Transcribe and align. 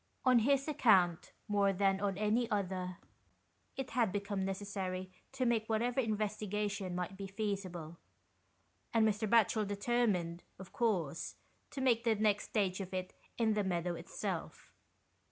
On 0.25 0.39
his 0.39 0.67
account, 0.67 1.31
more 1.47 1.71
than 1.71 1.99
on 2.01 2.17
any 2.17 2.49
other, 2.49 2.97
it 3.77 3.91
had 3.91 4.11
become 4.11 4.43
necessary 4.43 5.11
to 5.33 5.45
make 5.45 5.69
whatever 5.69 5.99
investigation 5.99 6.95
might 6.95 7.15
be 7.15 7.27
feasible, 7.27 7.99
and 8.95 9.07
Mr. 9.07 9.29
Batchel 9.29 9.67
determined, 9.67 10.41
of 10.57 10.71
course, 10.73 11.35
to 11.69 11.81
make 11.81 12.03
the 12.03 12.15
next 12.15 12.45
stage 12.45 12.81
of 12.81 12.95
it 12.95 13.13
in 13.37 13.53
the 13.53 13.63
meadow 13.63 13.93
itself. 13.93 14.73